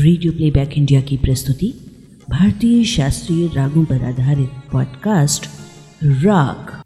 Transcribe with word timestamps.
Radio 0.00 0.32
playback 0.32 0.70
India 0.78 1.00
की 1.00 1.16
प्रस्तुति 1.16 1.66
भारतीय 2.30 2.84
शास्त्रीय 2.84 3.48
रागों 3.54 3.84
पर 3.84 4.04
आधारित 4.04 4.50
पॉडकास्ट 4.72 5.46
राग 6.02 6.82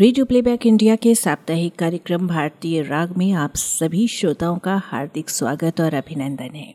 रेडियो 0.00 0.24
प्लेबैक 0.24 0.66
इंडिया 0.66 0.96
के 0.96 1.14
साप्ताहिक 1.14 1.76
कार्यक्रम 1.76 2.28
भारतीय 2.28 2.82
राग 2.82 3.16
में 3.16 3.32
आप 3.32 3.56
सभी 3.56 4.08
श्रोताओं 4.08 4.58
का 4.58 4.82
हार्दिक 4.84 5.30
स्वागत 5.30 5.80
और 5.80 5.94
अभिनंदन 5.94 6.54
है। 6.54 6.74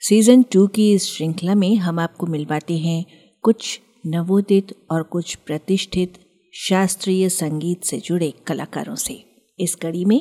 सीज़न 0.00 0.42
टू 0.42 0.66
की 0.66 0.92
इस 0.92 1.06
श्रृंखला 1.06 1.54
में 1.54 1.76
हम 1.76 1.98
आपको 1.98 2.26
मिलवाते 2.26 2.78
हैं 2.78 3.04
कुछ 3.42 3.80
नवोदित 4.06 4.74
और 4.90 5.02
कुछ 5.02 5.34
प्रतिष्ठित 5.34 6.12
शास्त्रीय 6.54 7.28
संगीत 7.28 7.84
से 7.84 7.98
जुड़े 7.98 8.32
कलाकारों 8.46 8.94
से। 8.94 9.14
इस 9.58 9.74
कड़ी 9.74 10.04
में 10.04 10.20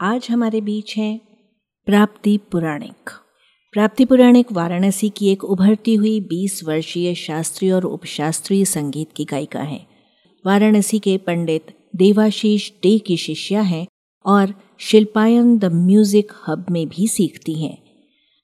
आज 0.00 0.26
हमारे 0.30 0.60
बीच 0.60 0.96
हैं 0.96 1.20
प्राप्ति 1.86 2.36
पुराणिक। 2.52 3.10
प्राप्ति 3.72 4.04
पुराणिक 4.04 4.52
वाराणसी 4.52 5.08
की 5.08 5.30
एक 5.32 5.44
उभरती 5.44 5.94
हुई 5.94 6.20
20 6.20 6.62
वर्षीय 6.64 7.14
शास्त्रीय 7.14 7.72
और 7.72 7.84
उपशास्त्रीय 7.84 8.64
संगीत 8.64 9.12
की 9.16 9.24
गायिका 9.24 9.62
हैं। 9.62 9.86
वाराणसी 10.46 10.98
के 10.98 11.16
पंडित 11.18 11.74
देवाशीष 11.96 12.70
डे 12.82 12.98
की 12.98 13.16
शिष्या 13.16 13.60
हैं 13.62 13.86
और 14.26 14.54
शिल्पायन 14.78 15.58
द 15.58 15.64
म्यूज़िक 15.64 16.32
हब 16.48 16.66
में 16.70 16.86
भी 16.88 17.08
सीखती 17.08 17.54
हैं। 17.62 17.76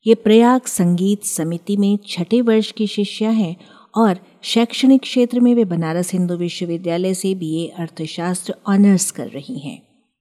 ये 0.06 0.14
प्रयाग 0.14 0.62
संगीत 0.66 1.24
समिति 1.24 1.76
में 1.76 1.98
छठे 2.08 2.40
वर्ष 2.40 2.72
की 2.72 2.86
शिष्या 2.86 3.30
हैं 3.30 3.56
और 3.94 4.18
शैक्षणिक 4.42 5.00
क्षेत्र 5.00 5.40
में 5.40 5.54
वे 5.54 5.64
बनारस 5.64 6.12
हिंदू 6.12 6.36
विश्वविद्यालय 6.36 7.14
से 7.14 7.34
बीए 7.34 7.66
अर्थशास्त्र 7.78 8.54
ऑनर्स 8.66 9.10
कर 9.10 9.28
रही 9.28 9.58
हैं। 9.58 9.80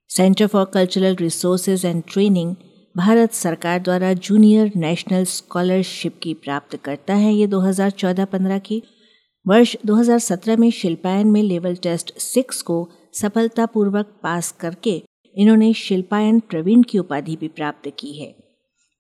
Centre 0.10 0.48
for 0.48 0.66
cultural 0.66 1.16
resources 1.16 1.86
and 1.86 2.04
training 2.08 2.56
Bharat 2.98 3.34
सरकार 3.34 3.80
द्वारा 3.80 4.14
जूनियर 4.14 4.72
नेशनल 4.76 5.24
स्कॉलरशिप 5.24 6.20
की 6.24 6.34
प्राप्त 6.34 6.76
करता 6.76 7.14
है 7.14 7.34
ये 7.34 7.48
2014-15 7.48 8.60
की। 8.60 8.82
वर्ष 9.46 9.76
2017 9.86 10.58
में 10.58 10.70
शिल्पायन 10.72 11.28
में 11.28 11.42
लेवल 11.44 11.76
टेस्ट 11.76 12.18
सिक्स 12.20 12.62
को 12.62 12.90
सफलतापूर्वक 13.14 14.06
पास 14.24 14.52
करके 14.52 15.02
इन्होंने 15.36 15.74
शिल्पायन 15.74 16.40
प्रवीण 16.40 16.84
की 16.84 17.00
उपाधि 17.00 17.36
भी 17.36 17.48
प्राप्त 17.48 17.92
की 18.00 18.20
है। 18.20 18.47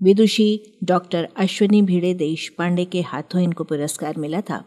विदुषी 0.01 0.77
डॉक्टर 0.83 1.27
अश्विनी 1.37 1.81
भिड़े 1.81 2.13
देश 2.13 2.47
पांडे 2.57 2.85
के 2.85 3.01
हाथों 3.01 3.41
इनको 3.41 3.63
पुरस्कार 3.63 4.17
मिला 4.17 4.41
था। 4.41 4.63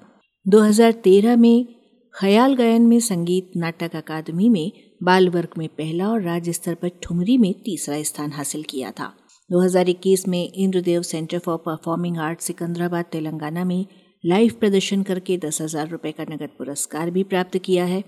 2013 0.46 1.36
में 1.36 1.66
ख्याल 2.14 2.54
गायन 2.54 2.86
में 2.86 2.98
संगीत 3.00 3.50
नाटक 3.56 3.94
अकादमी 3.96 4.48
में 4.48 4.72
बाल 5.02 5.28
वर्ग 5.28 5.48
में 5.58 5.68
पहला 5.68 6.08
और 6.08 6.22
राज्य 6.22 6.52
स्तर 6.52 6.74
पर 6.74 6.90
ठुमरी 7.02 7.36
में 7.38 7.52
तीसरा 7.54 8.02
स्थान 8.02 8.32
हासिल 8.32 8.62
किया 8.62 8.90
था। 8.90 9.12
2021 9.50 10.26
में 10.28 10.52
Indradev 10.54 11.02
centre 11.02 11.38
for 11.38 11.56
performing 11.56 12.18
art 12.18 12.40
Secunderabad, 12.40 13.04
Telangana 13.04 13.64
में 13.64 13.86
लाइव 14.24 14.52
प्रदर्शन 14.60 15.02
करके 15.02 15.36
दस 15.36 15.60
हज़ार 15.62 15.88
रुपये 15.88 16.12
का 16.12 16.24
नगद 16.24 16.50
पुरस्कार 16.58 17.10
भी 17.10 17.22
प्राप्त 17.24 17.56
किया 17.58 17.84
है। 17.84 18.02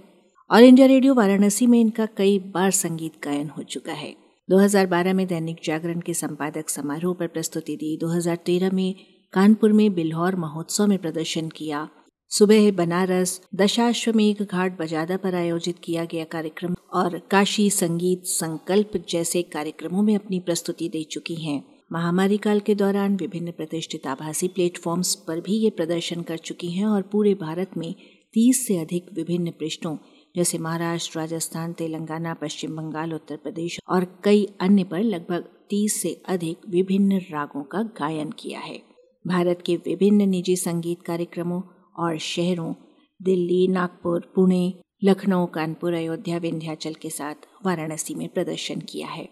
ऑल 0.50 0.64
इंडिया 0.64 0.86
रेडियो 0.86 1.14
वाराणसी 1.14 1.66
में 1.66 1.80
इनका 1.80 2.06
कई 2.16 2.38
बार 2.54 2.70
संगीत 2.70 3.12
गायन 3.24 3.48
हो 3.48 3.62
चुका 3.62 3.92
है। 3.92 4.14
2012 4.48 5.12
में 5.12 5.26
दैनिक 5.26 5.56
जागरण 5.64 6.00
के 6.00 6.14
संपादक 6.14 6.68
समारोह 6.68 7.14
पर 7.14 7.26
प्रस्तुति 7.26 7.76
दी। 7.76 7.96
2013 7.96 8.72
में 8.72 8.94
कानपुर 9.32 9.72
में 9.72 9.94
बिल्हौर 9.94 10.36
महोत्सव 10.36 10.86
में 10.86 10.98
प्रदर्शन 10.98 11.48
किया। 11.48 11.88
सुबह 12.30 12.70
बनारस 12.72 13.40
दशाश्वमेघ 13.54 14.42
घाट 14.42 14.78
बजादा 14.78 15.16
पर 15.16 15.34
आयोजित 15.34 15.76
किया 15.84 16.04
गया 16.04 16.24
कार्यक्रम 16.24 16.74
और 16.94 17.18
काशी 17.30 17.70
संगीत 17.70 18.22
संकल्प 18.24 19.04
जैसे 19.08 19.42
कार्यक्रमों 19.42 20.02
में 20.02 20.14
अपनी 20.14 20.40
प्रस्तुति 20.40 20.88
दे 20.88 21.02
चुकी 21.02 21.34
हैं। 21.34 21.62
महामारी 21.92 22.36
काल 22.36 22.60
के 22.60 22.74
दौरान 22.74 23.16
विभिन्न 23.16 23.50
प्रतिष्ठित 23.50 24.06
आभासी 24.06 24.48
प्लेटफॉर्म्स 24.48 25.14
पर 25.14 25.40
भी 25.40 25.56
ये 25.56 25.70
प्रदर्शन 25.70 26.22
कर 26.22 26.36
चुकी 26.36 26.70
हैं 26.70 26.86
और 26.86 27.02
पूरे 27.02 27.34
भारत 27.34 27.70
में 27.76 27.94
तीस 28.34 28.66
से 28.66 28.76
अधिक 28.78 29.06
विभिन्न 29.12 29.50
पृष्ठों 29.50 29.96
जैसे 30.36 30.58
महाराष्ट्र 30.58 31.18
राजस्थान, 31.18 31.72
तेलंगाना, 31.72 32.34
पश्चिम 32.34 32.76
बंगाल, 32.76 33.12
उत्तर 33.12 33.36
प्रदेश 33.36 33.78
और 33.88 34.20
कई 34.24 34.48
अन्य 34.60 34.84
पर 34.84 35.00
लगभग 35.00 35.48
तीस 35.70 36.02
से 36.02 36.22
अधिक 36.28 36.58
विभिन्न 36.68 37.18
रागों 37.18 37.62
का 37.62 37.82
गायन 37.82 38.30
किया 38.30 38.60
है। 38.60 38.82
भारत 39.26 39.62
के 39.66 39.76
विभिन्न 39.76 40.28
निजी 40.28 40.56
संगीत 40.56 41.02
कार्यक्रमों 41.02 41.62
और 41.98 42.18
शहरों, 42.18 42.74
दिल्ली, 43.22 43.68
नागपुर, 43.68 44.32
पुणे, 44.34 44.74
लखनऊ, 45.04 45.46
कानपुर, 45.46 45.94
अयोध्या, 45.94 46.38
विंध्याचल 46.38 46.94
के 46.94 47.10
साथ 47.10 47.34
वाराणसी 47.66 48.14
में 48.14 48.28
प्रदर्शन 48.28 48.80
किया 48.80 49.08
है। 49.08 49.28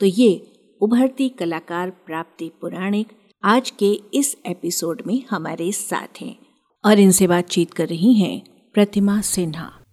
तो 0.00 0.06
ये 0.06 0.52
उभरती 0.80 1.28
कलाकार, 1.28 1.90
प्राप्ति 1.90 2.50
पुराणिक 2.60 3.08
आज 3.44 3.70
के 3.70 3.92
इस 4.14 4.36
एपिसोड 4.46 5.02
में 5.06 5.22
हमारे 5.30 5.72
साथ 5.72 6.20
हैं 6.20 6.38
और 6.84 6.98
इनसे 6.98 7.26
बातचीत 7.26 7.72
कर 7.72 7.88
रही 7.88 8.14
हैं 8.14 8.70
प्रतिमा 8.74 9.20
सिन्हा। 9.20 9.83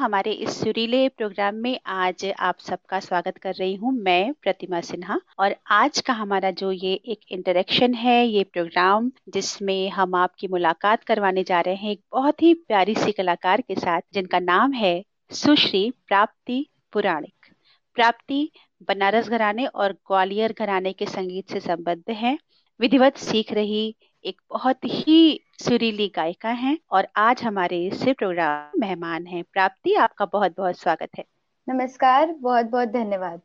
हमारे 0.00 0.32
इस 0.32 0.50
सुरीले 0.60 1.08
प्रोग्राम 1.08 1.54
में 1.54 1.80
आज 1.86 2.24
आप 2.38 2.58
सबका 2.58 3.00
स्वागत 3.00 3.38
कर 3.38 3.54
रही 3.54 3.74
हूँ 3.74 3.92
मैं 3.92 4.32
प्रतिमा 4.32 4.80
सिन्हा। 4.80 5.20
और 5.38 5.54
आज 5.70 6.00
का 6.00 6.12
हमारा 6.12 6.50
जो 6.50 6.72
ये 6.72 6.92
एक 7.04 7.20
इंटरेक्शन 7.30 7.94
है, 7.94 8.26
ये 8.26 8.44
प्रोग्राम 8.44 9.10
जिसमें 9.28 9.90
हम 9.90 10.14
आपकी 10.14 10.48
मुलाकात 10.48 11.04
करवाने 11.04 11.44
जा 11.44 11.60
रहे 11.60 11.74
हैं 11.74 11.90
एक 11.90 12.00
बहुत 12.12 12.42
ही 12.42 12.54
प्यारी 12.54 12.94
सी 12.94 13.12
कलाकार 13.12 13.60
के 13.60 13.74
साथ, 13.74 14.00
जिनका 14.14 14.38
नाम 14.38 14.72
है 14.72 15.04
सुश्री 15.30 15.90
प्राप्ति 16.06 16.66
पुराणिक। 16.92 17.54
प्राप्ति 17.94 18.50
बनारस 18.88 19.28
घराने 19.28 19.66
और 19.66 19.92
ग्वालियर 19.92 20.54
घराने 20.58 20.92
के 20.92 21.06
संगीत 21.06 21.52
से 21.52 21.60
संबद्ध 21.60 22.10
है। 22.10 22.38
विधिवत 22.80 23.16
सीख 23.16 23.52
रही 23.52 23.96
एक 24.24 24.40
बहुत 24.50 24.84
ही 24.84 25.40
सुरीली 25.58 26.08
गायिका 26.08 26.48
हैं 26.48 26.78
और 26.90 27.06
आज 27.16 27.42
हमारे 27.42 27.86
इस 27.86 28.02
प्रोग्राम 28.08 28.80
मेहमान 28.80 29.26
हैं। 29.26 29.44
प्राप्ति 29.52 29.94
आपका 29.94 30.24
बहुत 30.24 30.56
बहुत 30.56 30.78
स्वागत 30.78 31.08
है। 31.18 31.24
नमस्कार 31.68 32.34
बहुत 32.40 32.66
बहुत 32.66 32.88
धन्यवाद 32.88 33.40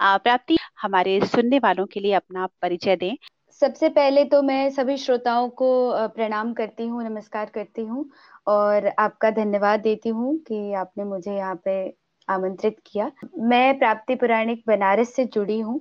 प्राप्ति 0.00 0.56
हमारे 0.82 1.20
सुनने 1.26 1.58
वालों 1.58 1.86
के 1.86 2.00
लिए 2.00 2.12
अपना 2.12 2.46
परिचय 2.62 2.96
दें। 2.96 3.16
सबसे 3.62 3.88
पहले 3.88 4.24
तो 4.24 4.42
मैं 4.42 4.70
सभी 4.70 4.96
श्रोताओं 4.96 5.48
को 5.48 5.70
प्रणाम 6.08 6.52
करती 6.52 6.86
हूँ 6.86 7.04
नमस्कार 7.04 7.50
करती 7.54 7.82
हूँ 7.82 8.08
और 8.46 8.86
आपका 8.98 9.30
धन्यवाद 9.30 9.80
देती 9.80 10.08
हूँ 10.08 10.36
कि 10.38 10.72
आपने 10.72 11.04
मुझे 11.04 11.36
यहाँ 11.36 11.60
पे 11.64 11.94
आमंत्रित 12.28 12.76
किया। 12.86 13.10
मैं 13.38 13.78
प्राप्ति 13.78 14.14
पुराणिक 14.14 14.62
बनारस 14.66 15.14
से 15.14 15.24
जुड़ी 15.24 15.60
हूँ। 15.60 15.80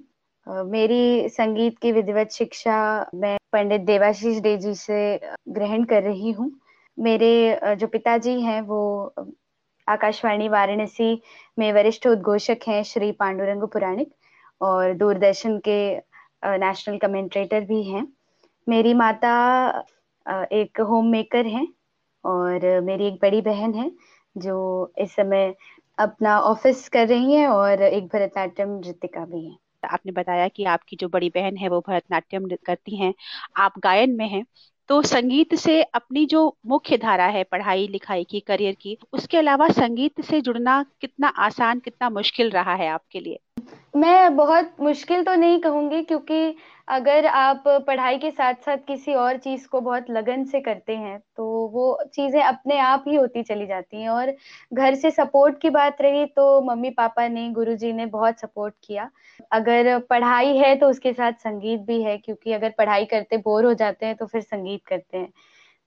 मेरी 0.49 1.29
संगीत 1.29 1.77
की 1.79 1.91
विधिवत 1.91 2.31
शिक्षा 2.31 2.75
मैं 3.15 3.37
पंडित 3.53 3.81
देवाशीष 3.81 4.39
डे 4.41 4.55
जी 4.57 4.73
से 4.75 4.99
ग्रहण 5.49 5.83
कर 5.83 6.03
रही 6.03 6.31
हूँ। 6.31 6.51
मेरे 6.97 7.75
जो 7.79 7.87
पिताजी 7.87 8.39
हैं 8.41 8.61
वो 8.61 8.79
आकाशवाणी 9.87 10.47
वाराणसी 10.49 11.21
में 11.59 11.71
वरिष्ठ 11.73 12.07
उद्घोषक 12.07 12.67
हैं 12.67 12.81
श्री 12.83 13.11
पांडुरंग 13.11 13.67
पुराणिक 13.73 14.11
और 14.61 14.93
दूरदर्शन 14.93 15.57
के 15.67 15.79
नेशनल 16.57 16.97
कमेंट्रेटर 16.97 17.65
भी 17.65 17.83
हैं। 17.83 18.05
मेरी 18.67 18.93
माता 18.95 19.33
एक 20.53 20.81
होम 20.81 21.11
मेकर 21.11 21.45
हैं 21.47 21.67
और 22.23 22.69
मेरी 22.81 23.07
एक 23.07 23.19
बड़ी 23.21 23.41
बहन 23.43 23.73
है 23.73 23.91
जो 24.35 24.59
इस 24.99 25.15
समय 25.15 25.53
अपना 25.97 26.39
ऑफ़िस 26.41 26.87
कर 26.89 27.07
रही 27.07 27.33
हैं 27.33 27.47
और 27.47 27.81
एक 27.83 28.07
भरतनाट्यम 28.13 28.77
नृत्यिका 28.77 29.25
भी 29.25 29.45
हैं। 29.47 29.57
आपने 29.85 30.11
बताया 30.11 30.47
कि 30.47 30.63
आपकी 30.65 30.95
जो 30.95 31.07
बड़ी 31.09 31.29
बहन 31.29 31.57
है, 31.57 31.69
वो 31.69 31.79
भरतनाट्यम 31.87 32.47
करती 32.65 32.95
हैं। 32.97 33.13
आप 33.57 33.79
गायन 33.79 34.15
में 34.15 34.27
हैं 34.27 34.45
तो 34.89 35.01
संगीत 35.01 35.53
से 35.55 35.81
अपनी 35.83 36.25
जो 36.25 36.39
मुख्य 36.65 36.97
धारा 36.97 37.25
है, 37.27 37.43
पढ़ाई, 37.43 37.87
लिखाई 37.87 38.23
की, 38.23 38.39
करियर 38.39 38.75
की, 38.81 38.97
उसके 39.13 39.37
अलावा 39.37 39.67
संगीत 39.69 40.21
से 40.21 40.41
जुड़ना 40.41 40.83
कितना 41.01 41.27
आसान, 41.39 41.79
कितना 41.79 42.09
मुश्किल 42.09 42.49
रहा 42.49 42.75
है 42.75 42.87
आपके 42.89 43.19
लिए? 43.19 43.39
मैं 43.95 44.35
बहुत 44.35 44.75
मुश्किल 44.81 45.23
तो 45.23 45.33
नहीं 45.35 45.59
कहूँगी 45.59 46.01
क्योंकि 46.03 46.55
अगर 46.87 47.25
आप 47.25 47.63
पढ़ाई 47.87 48.17
के 48.17 48.29
साथ 48.31 48.53
साथ 48.65 48.77
किसी 48.87 49.13
और 49.13 49.37
चीज़ 49.37 49.67
को 49.67 49.81
बहुत 49.81 50.09
लगन 50.09 50.43
से 50.45 50.59
करते 50.61 50.95
हैं 50.95 51.17
तो 51.37 51.45
वो 51.73 51.99
चीज़ें 52.13 52.41
अपने 52.41 52.77
आप 52.79 53.03
ही 53.07 53.15
होती 53.15 53.43
चली 53.43 53.65
जाती 53.67 54.01
हैं। 54.01 54.09
और 54.09 54.33
घर 54.73 54.95
से 54.95 55.11
सपोर्ट 55.11 55.59
की 55.61 55.69
बात 55.69 56.01
रही 56.01 56.25
तो 56.27 56.61
मम्मी 56.63 56.89
पापा 56.89 57.27
ने, 57.27 57.49
गुरुजी 57.49 57.91
ने 57.93 58.05
बहुत 58.07 58.39
सपोर्ट 58.39 58.73
किया। 58.83 59.09
अगर 59.51 59.97
पढ़ाई 59.99 60.57
है 60.57 60.75
तो 60.75 60.89
उसके 60.89 61.13
साथ 61.13 61.33
संगीत 61.33 61.79
भी 61.81 62.01
है 62.03 62.17
क्योंकि 62.17 62.53
अगर 62.53 62.73
पढ़ाई 62.77 63.05
करते 63.05 63.37
बोर 63.39 63.65
हो 63.65 63.73
जाते 63.73 64.05
हैं 64.05 64.15
तो 64.15 64.25
फिर 64.25 64.41
संगीत 64.41 64.85
करते 64.87 65.17
हैं। 65.17 65.31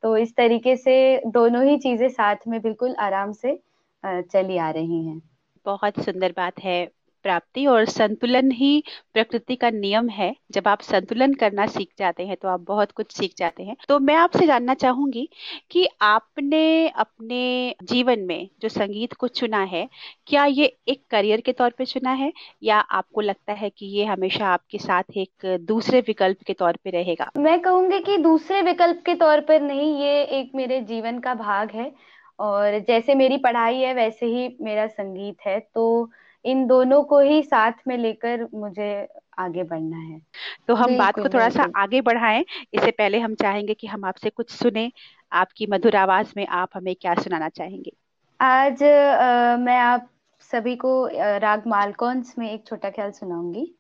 तो 0.03 0.17
इस 0.17 0.35
तरीके 0.37 0.77
से 0.77 0.97
दोनों 1.29 1.65
ही 1.65 1.77
चीज़ें 1.79 2.09
साथ 2.11 2.49
में 2.49 2.61
बिल्कुल 2.63 2.95
आराम 3.01 3.33
से 3.35 3.59
चली 4.05 4.57
आ 4.59 4.71
रही 4.71 5.07
हैं। 5.07 5.21
बहुत 5.67 6.01
सुंदर 6.01 6.33
बात 6.37 6.61
है। 6.61 6.87
प्राप्ति 7.25 7.67
और 7.67 7.85
संतुलन 7.85 8.51
ही 8.51 8.83
प्रकृति 9.15 9.57
का 9.57 9.71
नियम 9.71 10.09
है। 10.09 10.35
जब 10.53 10.69
आप 10.69 10.81
संतुलन 10.83 11.35
करना 11.35 11.67
सीख 11.67 11.89
जाते 11.99 12.27
हैं 12.27 12.37
तो 12.37 12.49
आप 12.49 12.61
बहुत 12.61 12.93
कुछ 12.93 13.13
सीख 13.13 13.35
जाते 13.39 13.63
हैं। 13.63 13.77
तो 13.89 13.99
मैं 13.99 14.15
आपसे 14.15 14.47
जानना 14.47 14.75
चाहूँगी 14.75 15.29
कि 15.71 15.87
आपने 16.03 16.89
अपने 16.89 17.75
जीवन 17.83 18.21
में 18.21 18.49
जो 18.63 18.69
संगीत 18.69 19.13
को 19.13 19.29
चुना 19.29 19.63
है, 19.63 19.89
क्या 20.27 20.45
ये 20.45 20.77
एक 20.89 21.03
करियर 21.11 21.41
के 21.41 21.53
तौर 21.53 21.71
पे 21.71 21.85
चुना 21.85 22.13
है, 22.13 22.33
या 22.63 22.79
आपको 22.79 23.21
लगता 23.21 23.53
है 23.53 23.71
कि 23.71 23.87
ये 23.87 24.05
हमेशा 24.05 24.47
आपके 24.47 24.79
साथ 24.79 25.17
एक 25.17 25.59
दूसरे 25.61 26.01
विकल्प 26.01 26.43
के 26.47 26.53
तौर 26.53 26.79
पे 26.85 26.91
रहेगा? 26.91 27.31
मैं 27.37 27.61
कहूँगी 27.61 27.99
कि 28.01 28.17
दूसरे 28.19 28.63
विकल्प 28.63 29.03
के 29.07 29.15
तौर 29.15 29.41
पर 29.41 29.61
नहीं, 29.61 30.01
ये 30.03 30.23
एक 30.23 30.53
मेरे 30.55 30.81
जीवन 30.81 31.19
का 31.19 31.35
भाग 31.35 31.71
है। 31.71 31.93
और 32.39 32.79
जैसे 32.79 33.15
मेरी 33.15 33.37
पढ़ाई 33.37 33.77
है, 33.77 33.95
वैसे 33.95 34.27
ही 34.27 34.57
मेरा 34.61 34.87
संगीत 34.87 35.47
है। 35.47 35.59
तो 35.75 36.11
इन 36.45 36.67
दोनों 36.67 37.03
को 37.03 37.19
ही 37.21 37.43
साथ 37.43 37.73
में 37.87 37.97
लेकर 37.99 38.49
मुझे 38.55 39.09
आगे 39.39 39.63
बढ़ना 39.63 39.97
है। 39.97 40.21
तो 40.69 40.75
हम 40.75 40.97
बात 40.99 41.15
को 41.15 41.29
थोड़ा 41.29 41.49
सा 41.49 41.67
आगे 41.77 42.01
बढ़ाएँ। 42.01 42.45
इससे 42.75 42.91
पहले 42.91 43.19
हम 43.19 43.35
चाहेंगे 43.35 43.75
कि 43.75 43.87
हम 43.87 44.05
आपसे 44.05 44.31
कुछ 44.31 44.51
सुने 44.51 44.93
आपकी 45.33 45.67
मधुर 45.67 45.97
आवाज़ 45.97 46.33
में 46.37 46.47
आप 46.47 46.69
हमें 46.75 46.95
क्या 47.01 47.15
सुनाना 47.15 47.49
चाहेंगे? 47.49 47.93
आज 48.41 48.83
आ, 48.83 49.57
मैं 49.57 49.79
आप 49.79 50.09
सभी 50.41 50.77
को 50.77 51.09
राग 51.15 51.63
मालकॉन्स 51.67 52.35
में 52.39 52.51
एक 52.51 52.67
छोटा 52.67 52.91
ख्याल 52.91 53.11
सुनाऊँगी। 53.11 53.75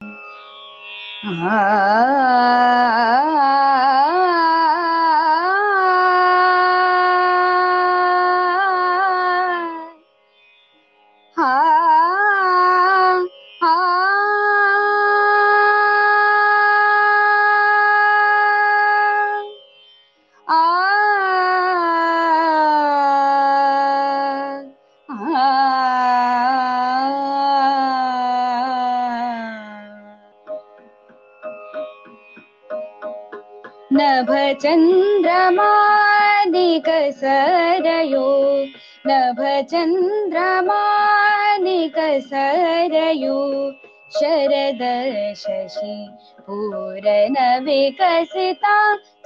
चन्द्रमा 34.63 35.71
नभचन्द्रमादिकसरयो 36.55 36.77
कसर 36.87 37.87
नभ 39.07 39.41
चन्द्रमा 39.71 40.83
न 41.63 41.67
शरद 44.19 44.83
शशि 45.37 45.95
पूरन 46.47 47.37
विकसिता 47.65 48.75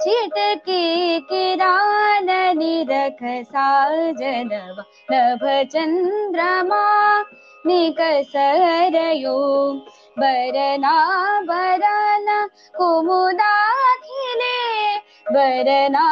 चित् 0.03 0.39
की 0.65 1.19
किरा 1.29 1.73
जनव 4.21 4.83
नभ 5.11 5.43
चन्द्रमा 5.73 6.83
वरना 10.19 10.95
वरना 11.49 12.45
कुमुदाखिले 12.77 14.55
वरना 15.31 16.07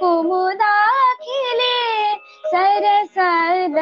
कुमुदाखिले 0.00 1.74
सरसद 2.46 3.76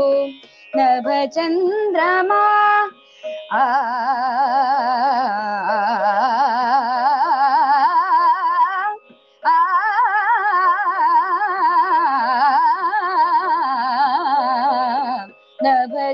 नभचन्द्रमा 0.77 2.43
आ 3.53 3.55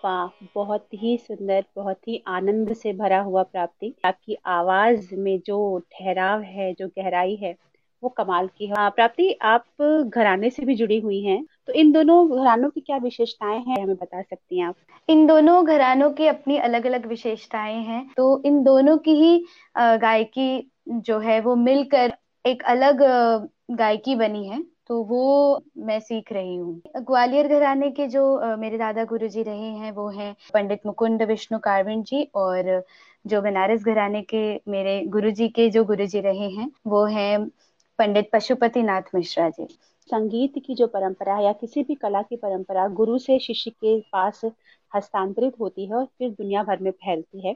वाह, 0.05 0.47
बहुत 0.55 0.87
ही 0.93 1.17
सुंदर, 1.17 1.63
बहुत 1.75 2.07
ही 2.07 2.23
आनंद 2.27 2.73
से 2.73 2.93
भरा 2.93 3.21
हुआ 3.21 3.43
प्राप्ति। 3.43 3.95
आपकी 4.05 4.37
आवाज़ 4.45 5.15
में 5.15 5.39
जो 5.45 5.79
ठहराव 5.79 6.41
है, 6.41 6.73
जो 6.73 6.87
गहराई 6.87 7.35
है 7.35 7.55
वो 8.03 8.09
कमाल 8.11 8.47
की 8.49 8.67
है। 8.67 8.89
प्राप्ति, 8.91 9.31
आप 9.33 9.65
घराने 10.07 10.49
से 10.49 10.65
भी 10.65 10.75
जुड़ी 10.75 10.99
हुई 10.99 11.21
हैं 11.23 11.43
तो 11.67 11.73
इन 11.73 11.91
दोनों 11.91 12.27
घरानों 12.31 12.69
की 12.69 12.81
क्या 12.81 12.97
विशेषताएँ 12.99 13.59
हैं, 13.59 13.83
हमें 13.83 13.95
बता 13.95 14.21
सकती 14.21 14.59
हैं 14.59 14.67
आप? 14.67 14.75
इन 15.09 15.25
दोनों 15.27 15.65
घरानों 15.65 16.09
की 16.11 16.27
अपनी 16.27 16.57
अलग 16.59 16.85
अलग 16.85 17.05
विशेषताएँ 17.07 17.81
हैं 17.83 18.05
तो 18.17 18.41
इन 18.45 18.61
दोनों 18.63 18.97
की 18.99 19.15
ही 19.15 19.45
गायकी 19.77 20.71
जो 20.89 21.19
है, 21.19 21.39
वो 21.41 21.55
मिलकर 21.57 22.13
एक 22.45 22.63
अलग 22.65 23.01
गायकी 23.71 24.15
बनी 24.15 24.47
है 24.47 24.61
तो 24.87 25.01
वो 25.03 25.61
मैं 25.79 25.99
सीख 26.01 26.31
रही 26.33 26.55
हूँ। 26.55 26.81
ग्वालियर 26.97 27.47
घराने 27.49 27.89
के 27.91 28.07
जो 28.07 28.55
मेरे 28.57 28.77
दादा 28.77 29.03
गुरु 29.05 29.27
जी 29.27 29.43
रहे 29.43 29.69
हैं, 29.69 29.91
वो 29.91 30.07
हैं 30.09 30.35
पंडित 30.53 30.85
मुकुंद 30.85 31.23
विष्णु 31.23 31.59
कारविन 31.59 32.03
जी 32.03 32.23
और 32.35 32.83
जो 33.25 33.41
बनारस 33.41 33.83
घराने 33.83 34.21
के 34.23 34.43
मेरे 34.67 34.99
गुरु 35.07 35.31
जी 35.31 35.47
के 35.49 35.69
जो 35.69 35.83
गुरु 35.85 36.05
जी 36.05 36.19
रहे 36.21 36.49
हैं, 36.49 36.69
वो 36.87 37.05
हैं 37.07 37.47
पंडित 37.99 38.29
पशुपति 38.33 38.83
नाथ 38.83 39.15
मिश्रा 39.15 39.49
जी। 39.49 39.67
संगीत 40.09 40.53
की 40.65 40.75
जो 40.75 40.87
परंपरा 40.87 41.39
या 41.39 41.51
किसी 41.53 41.83
भी 41.83 41.95
कला 41.95 42.21
की 42.21 42.35
परंपरा 42.35 42.87
गुरु 42.87 43.17
से 43.17 43.37
शिष्य 43.39 43.71
के 43.71 43.99
पास 44.11 44.41
हस्तांतरित 44.95 45.59
होती 45.59 45.85
है 45.85 45.95
और 45.95 46.05
फिर 46.05 46.29
दुनिया 46.29 46.63
भर 46.63 46.79
में 46.79 46.91
फैलती 46.91 47.47
है 47.47 47.55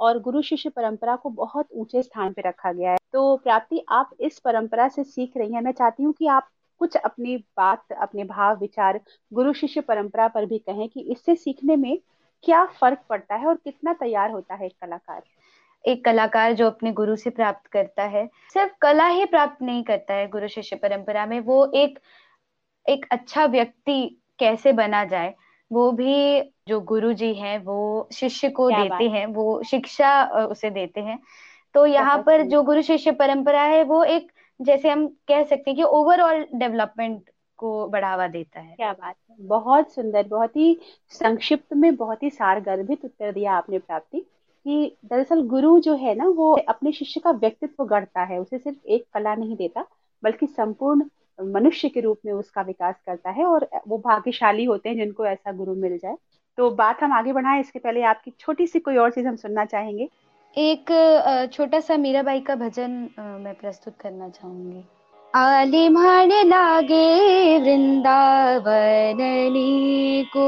और 0.00 0.18
गुरु 0.18 0.42
शिष्य 0.42 0.70
परंपरा 0.70 1.16
को 1.16 1.30
बहुत 1.30 1.68
ऊँचे 1.72 2.02
स्थान 2.02 2.32
पर 2.32 2.48
रखा 2.48 2.72
गया 2.72 2.90
है। 2.90 2.96
तो 3.12 3.36
प्राप्ति, 3.36 3.84
आप 3.88 4.10
इस 4.20 4.38
परंपरा 4.38 4.88
से 4.88 5.04
सीख 5.04 5.36
रही 5.36 5.54
हैं। 5.54 5.62
मैं 5.62 5.72
चाहती 5.72 6.02
हूँ 6.02 6.12
कि 6.12 6.26
आप 6.26 6.48
कुछ 6.80 6.96
अपनी 6.96 7.36
बात, 7.36 7.92
अपने 7.92 8.24
भाव, 8.24 8.58
विचार 8.58 9.00
गुरु 9.32 9.52
शिष्य 9.52 9.80
परंपरा 9.80 10.28
पर 10.28 10.46
भी 10.46 10.58
कहें 10.58 10.88
कि 10.88 11.00
इससे 11.00 11.36
सीखने 11.36 11.76
में 11.76 11.98
क्या 12.44 12.64
फ़र्क 12.80 13.04
पड़ता 13.08 13.34
है 13.34 13.46
और 13.46 13.54
कितना 13.54 13.92
तैयार 13.92 14.30
होता 14.30 14.54
है 14.54 14.66
एक 14.66 14.72
कलाकार? 14.82 15.22
एक 15.84 16.04
कलाकार 16.04 16.52
जो 16.52 16.66
अपने 16.66 16.92
गुरु 16.92 17.16
से 17.16 17.30
प्राप्त 17.30 17.66
करता 17.66 18.02
है 18.08 18.26
सिर्फ़ 18.54 18.72
कला 18.82 19.06
ही 19.08 19.24
प्राप्त 19.26 19.62
नहीं 19.62 19.82
करता 19.84 20.14
है 20.14 20.26
गुरु 20.28 20.48
शिष्य 20.48 20.76
परंपरा 20.76 21.26
में 21.26 21.38
वो 21.42 21.64
एक 21.74 21.98
एक 22.86 23.06
अच्छा 23.10 23.44
व्यक्ति 23.46 24.00
कैसे 24.38 24.72
बना 24.72 25.04
जाए 25.04 25.34
वो 25.70 25.90
भी 25.92 26.40
जो 26.68 26.80
गुरु 26.82 27.12
जी 27.12 27.32
हैं 27.34 27.58
वो 27.58 28.08
शिष्य 28.12 28.48
को 28.50 28.70
देते 28.72 29.08
हैं 29.08 29.26
वो 29.26 29.62
शिक्षा 29.62 30.22
उसे 30.46 30.70
देते 30.70 31.00
हैं। 31.00 31.18
तो 31.74 31.84
यहाँ 31.86 32.18
पर 32.26 32.42
जो 32.44 32.62
गुरु 32.62 32.82
शिष्य 32.82 33.12
परंपरा 33.12 33.62
है 33.64 33.82
वो 33.84 34.02
एक 34.06 34.30
जैसे 34.60 34.88
हम 34.90 35.06
कह 35.28 35.42
सकते 35.44 35.70
हैं 35.70 35.76
कि 35.76 35.82
ओवरऑल 35.82 36.44
डेवलपमेंट 36.54 37.30
को 37.58 37.86
बढ़ावा 37.88 38.26
देता 38.28 38.60
है। 38.60 38.74
क्या 38.76 38.92
बात 38.92 39.14
है। 39.30 39.36
बहुत 39.48 39.92
सुंदर 39.92 40.26
बहुत 40.28 40.56
ही 40.56 40.76
संक्षिप्त 41.12 41.72
में 41.74 41.94
बहुत 41.96 42.22
ही 42.22 42.30
सार 42.30 42.60
गर्भित 42.60 43.04
उत्तर 43.04 43.32
दिया 43.32 43.52
आपने 43.52 43.78
प्राप्ति। 43.78 44.24
कि 44.66 44.96
दरअसल 45.04 45.40
गुरु 45.48 45.78
जो 45.80 45.94
है 45.96 46.14
ना, 46.14 46.26
वो 46.26 46.52
अपने 46.68 46.92
शिष्य 46.92 47.20
का 47.20 47.30
व्यक्तित्व 47.30 47.84
गढ़ता 47.84 48.22
है, 48.22 48.38
उसे 48.40 48.58
सिर्फ़ 48.58 48.86
एक 48.86 49.04
कला 49.14 49.34
नहीं 49.34 49.56
देता, 49.56 49.84
बल्कि 50.22 50.46
संपूर्ण 50.46 51.04
मनुष्य 51.38 51.88
के 51.88 52.00
रूप 52.00 52.18
में 52.26 52.32
उसका 52.32 52.62
विकास 52.62 52.94
करता 53.06 53.30
है 53.30 53.44
और 53.44 53.68
वो 53.88 53.98
भाग्यशाली 53.98 54.64
होते 54.64 54.88
हैं 54.88 54.96
जिनको 54.96 55.26
ऐसा 55.26 55.52
गुरु 55.52 55.74
मिल 55.74 55.98
जाए। 55.98 56.16
तो 56.58 56.70
बात 56.70 57.02
हम 57.02 57.12
आगे 57.12 57.32
बढ़ाएँ, 57.32 57.60
इसके 57.60 57.78
पहले 57.78 58.02
आपकी 58.02 58.32
छोटी 58.40 58.66
सी 58.66 58.80
कोई 58.80 58.96
और 58.96 59.10
चीज़ 59.10 59.26
हम 59.26 59.36
सुनना 59.36 59.64
चाहेंगे? 59.64 60.08
एक 60.56 61.50
छोटा 61.52 61.80
सा 61.80 61.96
मीराबाई 61.96 62.40
का 62.40 62.54
भजन 62.54 62.90
मैं 63.18 63.54
प्रस्तुत 63.54 63.94
करना 64.00 64.28
चाहूँगी। 64.28 64.84
आले 65.34 65.88
माने 65.88 66.42
लागे 66.42 67.58
वृंदावननी 67.58 69.32
को 70.36 70.46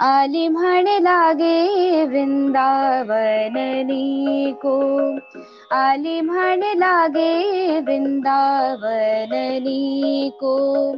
आले 0.00 0.48
माने 0.48 0.98
लागे 0.98 2.06
वृंदावननी 2.06 4.56
को. 4.66 5.18
आले 5.76 6.22
माने 6.22 6.74
लागे 6.74 7.80
वृंदावननी 7.80 10.32
को. 10.40 10.94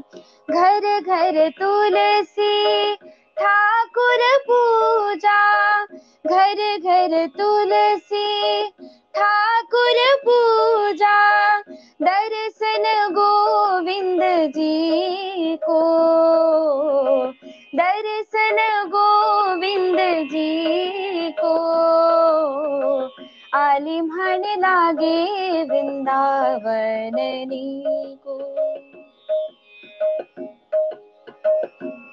घर 0.50 1.00
घर 1.00 1.48
तुलसी, 1.48 2.96
ठाकुर 3.38 4.44
पूजा. 4.50 5.86
घर 6.26 6.78
घर 6.78 7.26
तुलसी, 7.26 8.72
ठाकुर 9.14 10.22
पूजा. 10.28 11.60
दर्शन 12.02 13.06
गोविंद 13.10 14.50
जी 14.50 15.56
को. 15.56 15.98
दर्शन 17.78 18.56
गोविंद 18.86 20.28
जी 20.28 21.30
को। 21.30 21.54
आलिमण 23.54 24.38
लागे 24.38 25.62
वृंदावननी 25.62 27.84
को। 28.26 28.38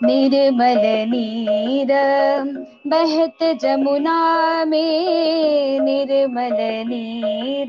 निर्मल 0.08 0.84
नीर 1.12 1.92
बहत 2.88 3.60
जमुना 3.62 4.66
में 4.66 5.80
निर्मल 5.80 6.58
नीर। 6.90 7.68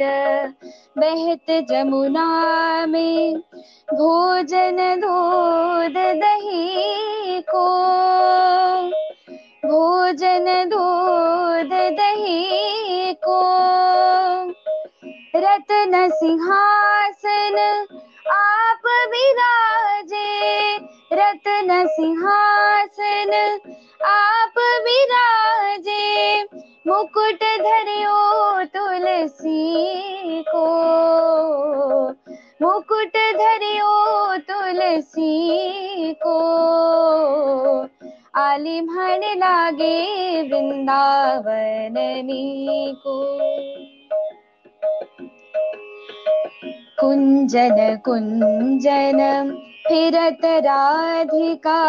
बहत 0.98 1.66
जमुना 1.70 2.86
में 2.86 3.36
भोजन 3.94 4.76
दूध 4.76 5.94
दही 5.96 7.40
को। 7.40 7.66
भोजन 9.68 10.44
दूध 10.68 11.70
दही 11.72 13.12
को। 13.12 13.40
रत्न 15.36 16.08
सिंहासन 16.08 17.86
आप 18.30 18.82
विराजे। 18.86 20.76
रत्न 21.12 21.86
सिंहासन 21.86 23.58
आप 24.06 24.58
विराजे, 24.58 26.42
मुकुट 26.86 27.34
धरियो 27.34 28.64
तुलसी 28.64 30.44
को। 30.48 30.66
मुकुट 32.62 33.16
धरियो 33.16 34.36
तुलसी 34.36 36.12
को। 36.12 36.38
आलिमन 38.36 39.34
लागे 39.36 40.42
वृंदावननी 40.42 42.96
को। 43.06 43.38
कुंजन 47.00 47.98
कुंजन 48.04 49.20
फिरत 49.88 50.38
राधिका 50.44 51.80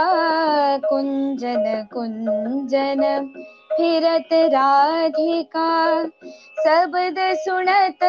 कुंजन 0.78 1.88
कुंजन। 1.94 3.34
फिरत 3.74 4.30
राधिका, 4.34 6.06
शब्द 6.64 7.16
सुनत 7.20 8.04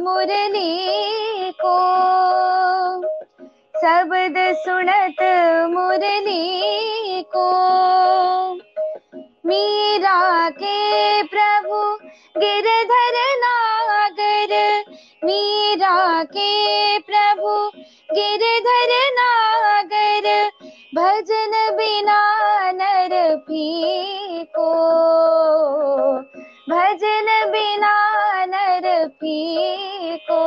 मुरली 0.00 0.86
को। 1.50 1.76
शब्द 3.80 4.34
सुनत 4.38 5.20
मुरली 5.70 7.22
को। 7.22 7.50
मीरा 9.46 10.50
के 10.50 11.22
प्रभु 11.22 11.98
गिरधर 12.40 13.16
नागर। 13.18 14.84
मीरा 15.24 16.24
के 16.24 16.98
प्रभु 16.98 17.70
गिरधर 18.12 18.92
नागर 19.10 20.26
भजन 20.94 21.52
बिना 21.76 22.20
नर 22.72 23.12
पी 23.36 24.44
को 24.56 24.70
भजन 26.70 27.28
बिना 27.50 27.94
नर 28.46 29.06
पी 29.20 30.16
को 30.30 30.40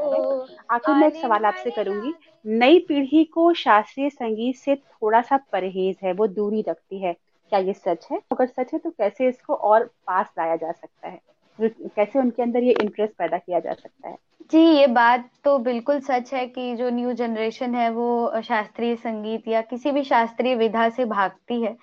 आखिर 0.72 0.96
मैं 0.96 1.08
एक 1.08 1.16
सवाल 1.16 1.46
आपसे 1.46 1.70
करूँगी। 1.70 2.14
नई 2.46 2.80
पीढ़ी 2.80 3.24
को 3.24 3.54
शास्त्रीय 3.54 4.10
संगीत 4.10 4.56
से 4.56 4.76
थोड़ा 4.76 5.22
सा 5.22 5.38
परहेज 5.52 5.96
है 6.04 6.14
वो 6.14 6.28
दूरी 6.28 6.62
रखती 6.70 7.00
है। 7.00 7.16
क्या 7.50 7.60
ये 7.60 7.74
सच 7.74 8.08
है? 8.12 8.18
अगर 8.32 8.46
सच 8.46 8.74
है 8.74 8.80
तो 8.80 8.90
कैसे 8.90 9.28
इसको 9.28 9.54
और 9.54 9.84
पास 9.84 10.34
लाया 10.38 10.56
जा 10.56 10.72
सकता 10.72 11.08
है? 11.08 11.22
कैसे 11.62 12.20
उनके 12.20 12.44
अंदर 12.44 12.64
ये 12.64 12.74
इंटरेस्ट 12.82 13.14
पैदा 13.14 13.38
किया 13.38 13.60
जा 13.60 13.74
सकता 13.74 14.10
है? 14.10 14.18
जी, 14.52 14.60
ये 14.60 14.88
बात 14.88 15.30
तो 15.44 15.58
बिल्कुल 15.58 16.00
सच 16.00 16.34
है 16.34 16.48
कि 16.48 16.76
जो 16.76 16.90
न्यू 16.90 17.14
जनरेशन 17.14 17.76
है, 17.76 17.90
वो 17.90 18.42
शास्त्रीय 18.42 18.96
संगीत 18.96 19.48
या 19.48 19.62
किसी 19.62 19.92
भी 19.92 20.04
शास्त्रीय 20.04 20.56
विधा 20.56 20.90
से 20.90 21.06
भागती 21.06 21.62
है। 21.62 21.78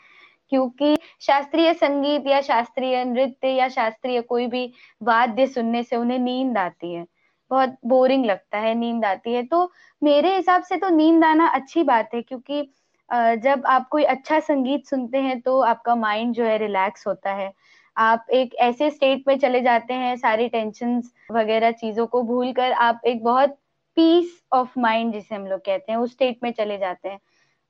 क्योंकि 0.49 0.97
शास्त्रीय 1.21 1.75
संगीत 1.75 2.26
या 2.26 2.40
शास्त्रीय 2.40 3.04
नृत्य 3.04 3.49
या 3.49 3.68
शास्त्रीय 3.68 4.21
कोई 4.21 4.47
भी 4.47 4.73
वाद्य 5.02 5.47
सुनने 5.47 5.83
से 5.83 5.97
उन्हें 5.97 6.18
नींद 6.18 6.59
आती 6.59 6.94
है। 6.94 7.06
बहुत 7.50 7.76
बोरिंग 7.87 8.25
लगता 8.25 8.59
है, 8.59 8.75
नींद 8.75 9.04
आती 9.04 9.33
है। 9.33 9.47
तो 9.47 9.73
मेरे 10.02 10.37
हिसाब 10.37 10.62
से 10.62 10.76
तो 10.76 10.88
नींद 10.88 11.25
आना 11.25 11.47
अच्छी 11.47 11.83
बात 11.83 12.14
है, 12.14 12.23
क्योंकि 12.23 12.71
जब 13.14 13.62
आप 13.66 13.88
कोई 13.88 14.04
अच्छा 14.04 14.38
संगीत 14.40 14.87
सुनते 14.87 15.18
हैं 15.18 15.40
तो 15.40 15.59
आपका 15.62 15.94
माइंड 15.94 16.35
जो 16.35 16.44
है 16.44 16.56
रिलैक्स 16.59 17.06
होता 17.06 17.33
है। 17.33 17.52
आप 17.97 18.26
एक 18.33 18.54
ऐसे 18.61 18.90
स्टेट 18.90 19.25
में 19.28 19.38
चले 19.38 19.61
जाते 19.61 19.94
हैं, 19.94 20.16
सारी 20.16 20.49
टेंशन 20.49 21.02
वगैरह 21.33 21.71
चीज़ों 21.73 22.06
को 22.06 22.23
भूल 22.23 22.52
कर 22.52 22.73
आप 22.73 23.00
एक 23.06 23.23
बहुत 23.25 23.59
पीस 23.97 24.40
ऑफ़ 24.52 24.78
माइंड 24.78 25.12
जिसे 25.12 25.35
हम 25.35 25.47
लोग 25.47 25.61
कहते 25.61 25.92
हैं, 25.92 25.99
उस 25.99 26.12
स्टेट 26.12 26.38
में 26.42 26.52
चले 26.52 26.78
जाते 26.78 27.09
हैं। 27.09 27.18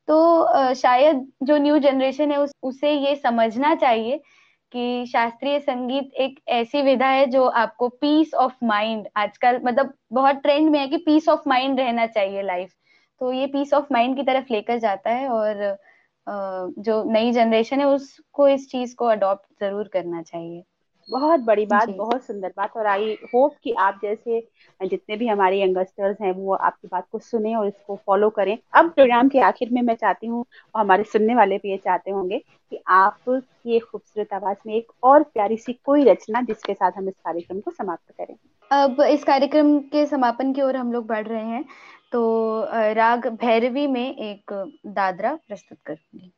तो 0.08 0.74
शायद 0.74 1.26
जो 1.42 1.56
न्यू 1.58 1.78
जनरेशन 1.78 2.32
है, 2.32 2.38
उस, 2.38 2.52
उसे 2.62 2.92
ये 2.92 3.14
समझना 3.16 3.74
चाहिए 3.74 4.20
कि 4.72 5.06
शास्त्रीय 5.06 5.58
संगीत 5.60 6.12
एक 6.14 6.40
ऐसी 6.48 6.82
विधा 6.82 7.06
है, 7.06 7.26
जो 7.26 7.44
आपको 7.44 7.88
पीस 7.90 8.34
ऑफ़ 8.34 8.54
माइंड 8.64 9.06
आजकल 9.16 9.60
मतलब 9.64 9.92
बहुत 10.12 10.36
ट्रेंड 10.36 10.70
में 10.70 10.78
है 10.80 10.88
कि 10.88 10.96
पीस 10.96 11.28
ऑफ़ 11.28 11.48
माइंड 11.48 11.80
रहना 11.80 12.06
चाहिए 12.06 12.42
लाइफ 12.42 12.72
तो 13.20 13.32
ये 13.32 13.46
पीस 13.46 13.72
ऑफ़ 13.74 13.92
माइंड 13.92 14.16
की 14.16 14.22
तरफ़ 14.22 14.52
लेकर 14.52 14.78
जाता 14.78 15.10
है 15.10 15.28
और 15.28 15.76
जो 16.26 17.02
नई 17.04 17.32
जनरेशन 17.32 17.80
है 17.80 17.86
उसको 17.86 18.48
इस 18.48 18.68
चीज़ 18.70 18.94
को 18.96 19.06
अडॉप्ट 19.06 19.44
ज़रूर 19.60 19.88
करना 19.92 20.22
चाहिए। 20.22 20.62
बहुत 21.08 21.40
बड़ी 21.40 21.64
बात 21.66 21.88
बहुत 21.88 22.24
सुंदर 22.24 22.52
बात 22.56 22.76
और 22.76 22.86
आई 22.86 23.16
होप 23.34 23.56
कि 23.64 23.72
आप 23.78 23.98
जैसे 24.02 24.40
जितने 24.80 25.16
भी 25.16 25.26
हमारे 25.26 25.60
यंगस्टर्स 25.62 26.20
हैं 26.20 26.32
वो 26.32 26.54
आपकी 26.54 26.88
बात 26.92 27.06
को 27.12 27.18
सुने 27.18 27.54
और 27.54 27.66
इसको 27.66 27.96
फॉलो 28.06 28.30
करें। 28.30 28.56
अब 28.72 28.90
प्रोग्राम 28.90 29.28
के 29.28 29.40
आखिर 29.40 29.70
में 29.72 29.80
मैं 29.82 29.94
चाहती 29.94 30.26
हूँ 30.26 30.44
और 30.74 30.80
हमारे 30.80 31.04
सुनने 31.04 31.34
वाले 31.34 31.58
भी 31.58 31.70
ये 31.70 31.76
चाहते 31.76 32.10
होंगे 32.10 32.38
कि 32.38 32.82
आप 32.88 33.42
ये 33.66 33.78
खूबसूरत 33.80 34.32
आवाज़ 34.32 34.56
में 34.66 34.74
एक 34.74 34.92
और 35.02 35.22
प्यारी 35.24 35.56
सी 35.56 35.72
कोई 35.84 36.04
रचना 36.04 36.42
जिसके 36.42 36.74
साथ 36.74 36.92
हम 36.96 37.08
इस 37.08 37.14
कार्यक्रम 37.14 37.60
को 37.60 37.70
समाप्त 37.70 38.14
करें। 38.18 38.36
अब 38.70 39.00
इस 39.00 39.24
कार्यक्रम 39.24 39.78
के 39.88 40.06
समापन 40.06 40.52
की 40.52 40.62
ओर 40.62 40.76
हम 40.76 40.92
लोग 40.92 41.06
बढ़ 41.06 41.26
रहे 41.26 41.44
हैं। 41.44 41.64
तो 42.14 42.20
राग 42.94 43.26
भैरवी 43.40 43.86
में 43.86 44.16
एक 44.16 44.52
दादरा 44.86 45.34
प्रस्तुत 45.48 45.78
करूँगी। 45.86 46.32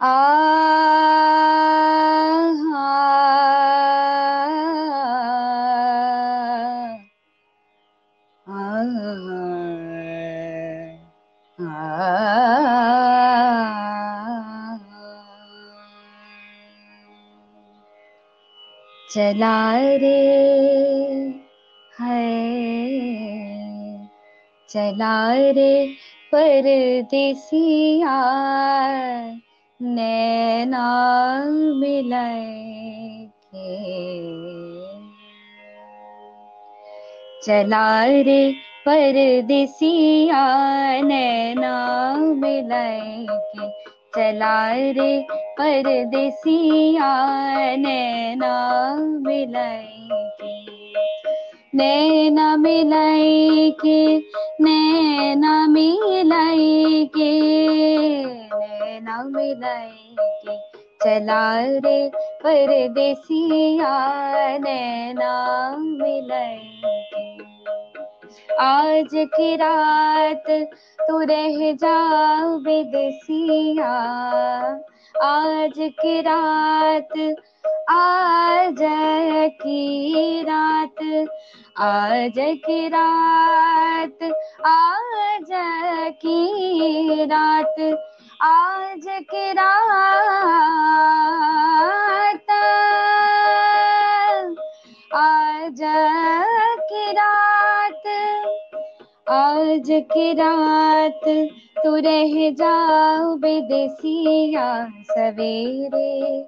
आ 0.00 0.41
चला 19.32 19.72
रे 19.76 20.18
है। 22.00 22.18
चला 24.68 25.32
रे 25.32 25.86
परदेसिया 26.32 28.16
नैना 29.82 30.84
मिलाए 31.80 32.60
चला 37.44 38.04
रे 38.04 38.52
परदेसिया 38.86 40.44
नैना 41.02 41.74
मिलाए 42.16 43.26
के 43.30 43.91
चला 44.16 44.56
रे 44.96 45.10
परदेसिया 45.58 47.10
नैना 47.84 48.52
मिलाए 49.26 50.08
के 50.40 50.52
नैना 51.78 52.48
मिलाई 52.64 53.70
के 53.84 54.00
नैना 54.64 55.54
मिलाई 55.76 57.04
के 57.16 57.30
नैना 58.26 59.22
मिलाई 59.36 60.14
के 60.44 60.58
चला 61.04 61.42
रे 61.86 61.98
परदेसिया 62.44 63.94
नैना 64.66 65.32
मिलाई 65.78 66.71
आज 68.60 69.08
की 69.14 69.56
रात 69.56 70.44
तू 71.08 71.20
रह 71.20 71.72
जा 71.72 71.96
विदेसिया 72.56 73.92
आज 75.22 75.72
की 75.78 76.20
रात, 76.20 77.36
आज 77.90 78.82
की 79.62 80.42
रात, 80.42 81.02
आज 81.78 82.34
की 82.38 82.88
रात, 82.88 84.22
आज 84.66 86.14
की 86.24 87.24
रात, 87.24 87.76
आज 88.42 89.06
की 89.06 89.52
रात। 89.52 90.12
आज 95.14 95.80
की 96.88 97.12
रात। 97.12 97.81
आज 99.30 99.88
की 99.90 100.32
रात 100.32 101.20
तू 101.84 101.96
रह 101.96 102.50
जाओ 102.50 103.34
विदेसिया 103.36 104.64
सवेरे। 105.02 106.46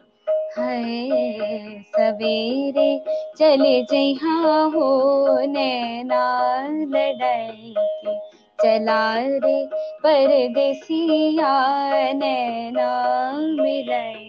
है 0.59 1.83
सवेरे 1.83 2.91
चले 3.39 3.75
जहा 3.93 4.63
हो 4.65 4.89
नैना 5.41 6.25
लड़ाई 6.69 7.75
के। 7.79 8.19
चला 8.63 9.15
रे 9.19 9.65
परदेसिया 10.05 11.53
नैना 12.13 12.91
मिलाई। 13.63 14.24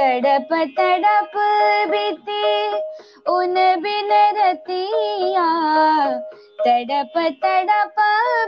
तड़प 0.00 0.52
तड़प 0.78 1.32
बीती 1.90 2.68
उन 3.32 3.54
बिन 3.82 4.12
रतिया 4.36 5.48
तड़प 6.60 7.18
तड़प 7.44 8.00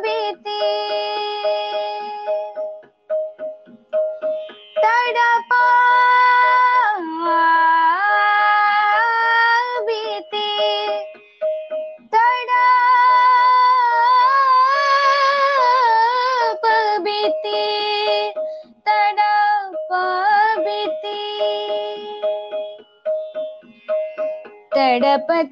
बीती। 0.05 0.61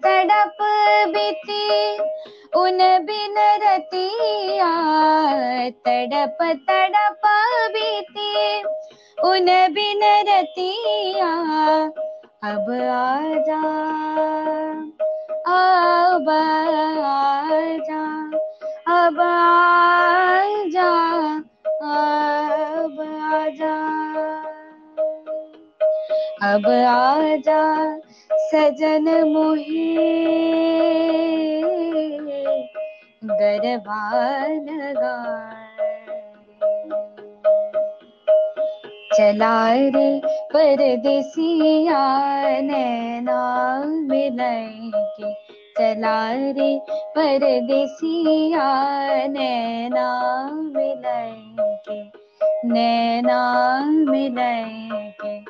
तड़प 0.05 0.57
बीती, 1.15 1.99
उन 2.57 2.79
बिन 3.07 3.35
रतिया 3.65 4.71
तड़प 5.87 6.39
तड़प 6.71 7.27
बीती, 7.75 8.63
उन 9.29 9.47
बिन 9.75 10.03
रतिया 10.29 11.33
अब 12.51 12.71
आजा 12.91 13.61
अब 15.51 16.29
आजा 16.31 18.05
अब 18.97 19.21
आजा 19.21 20.91
अब 21.91 23.01
आजा 23.33 23.75
अब 26.53 26.67
आजा 26.67 27.61
सजन 28.71 29.25
मोहे 29.25 29.95
गरबान 33.25 34.67
चला 39.17 39.73
रे 39.75 40.23
परदेसिया 40.27 42.03
नैना 42.61 43.85
मिलाई 43.85 44.91
के। 44.95 45.35
चला 45.79 46.33
रे 46.33 46.81
परदेसिया 46.89 48.69
नैना 49.27 50.09
मिलाई 50.53 51.57
के। 51.59 52.03
नैना 52.69 53.85
मिलाई 53.85 54.89
के। 54.93 55.50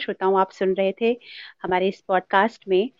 श्रोताओं, 0.00 0.40
आप 0.40 0.50
सुन 0.50 0.74
रहे 0.74 0.92
थे 1.00 1.20
हमारे 1.62 1.88
इस 1.88 2.00
पॉडकास्ट 2.08 2.68
में 2.68 2.90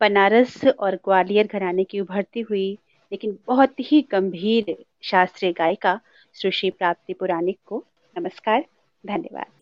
बनारस 0.00 0.64
और 0.80 0.94
ग्वालियर 0.94 1.46
घराने 1.46 1.84
की 1.84 2.00
उभरती 2.00 2.40
हुई, 2.40 2.78
लेकिन 3.12 3.38
बहुत 3.46 3.74
ही 3.80 4.08
गंभीर 4.12 4.84
शास्त्रीय 5.02 5.52
गायिका, 5.52 6.00
सुश्री 6.34 6.70
प्राप्ति 6.70 7.12
पुराणिक 7.12 7.58
को। 7.66 7.84
नमस्कार, 8.18 8.64
धन्यवाद। 9.06 9.61